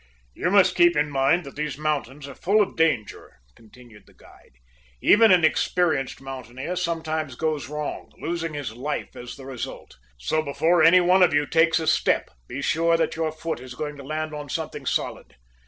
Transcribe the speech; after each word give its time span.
"You 0.33 0.49
must 0.49 0.73
keep 0.75 0.97
in 0.97 1.11
mind 1.11 1.43
that 1.43 1.55
these 1.55 1.77
mountains 1.77 2.27
are 2.27 2.33
full 2.33 2.59
of 2.59 2.75
danger," 2.75 3.37
continued 3.55 4.07
the 4.07 4.15
guide. 4.15 4.53
"Even 4.99 5.31
an 5.31 5.45
experienced 5.45 6.19
mountaineer 6.19 6.75
sometimes 6.75 7.35
goes 7.35 7.69
wrong, 7.69 8.11
losing 8.19 8.55
his 8.55 8.73
life 8.73 9.15
as 9.15 9.35
the 9.35 9.45
result. 9.45 9.97
So, 10.17 10.41
before 10.41 10.83
any 10.83 11.01
one 11.01 11.21
of 11.21 11.35
you 11.35 11.45
takes 11.45 11.79
a 11.79 11.85
step, 11.85 12.31
be 12.47 12.63
sure 12.63 12.97
that 12.97 13.15
your 13.15 13.31
foot 13.31 13.59
is 13.59 13.75
going 13.75 13.95
to 13.97 14.03
land 14.03 14.33
on 14.33 14.49
something 14.49 14.87
solid. 14.87 15.35